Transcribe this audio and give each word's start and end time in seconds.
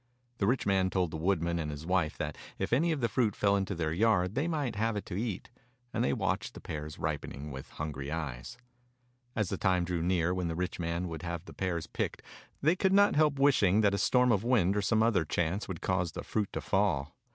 The 0.39 0.47
rich 0.47 0.65
man 0.65 0.89
told 0.89 1.11
the 1.11 1.15
woodman 1.17 1.59
and 1.59 1.69
his 1.69 1.85
wife 1.85 2.17
that 2.17 2.35
if 2.57 2.73
any 2.73 2.91
of 2.91 3.01
the 3.01 3.07
fruit 3.07 3.35
fell 3.35 3.55
into 3.55 3.75
their 3.75 3.93
yard 3.93 4.33
they 4.33 4.47
might 4.47 4.75
have 4.75 4.95
it 4.95 5.05
to 5.05 5.13
eat, 5.15 5.51
and 5.93 6.03
they 6.03 6.11
watched 6.11 6.55
the 6.55 6.59
pears 6.59 6.97
ripening 6.97 7.51
with 7.51 7.69
hungry 7.69 8.11
eyes. 8.11 8.57
As 9.35 9.49
the 9.49 9.59
time 9.59 9.83
drew 9.85 10.01
near 10.01 10.33
when 10.33 10.47
the 10.47 10.55
rich 10.55 10.79
man 10.79 11.07
would 11.07 11.21
have 11.21 11.45
the 11.45 11.53
pears 11.53 11.85
picked 11.85 12.23
they 12.63 12.75
could 12.75 12.93
not 12.93 13.15
help 13.15 13.37
wishing 13.37 13.81
that 13.81 13.93
a 13.93 13.99
storm 13.99 14.31
of 14.31 14.43
wind 14.43 14.75
or 14.75 14.81
some 14.81 15.03
other 15.03 15.23
chance 15.23 15.67
would 15.67 15.81
cause 15.81 16.13
the 16.13 16.23
fruit 16.23 16.51
to 16.53 16.61
fall. 16.61 17.15